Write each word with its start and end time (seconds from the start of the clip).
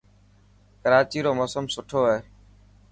ڪراچي 0.81 1.19
رو 1.25 1.31
موسم 1.39 1.65
سٺو 1.73 1.99
هي. 2.09 2.17